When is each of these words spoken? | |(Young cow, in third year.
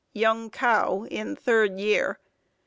| 0.11 0.13
|(Young 0.13 0.49
cow, 0.49 1.03
in 1.11 1.35
third 1.35 1.79
year. 1.79 2.17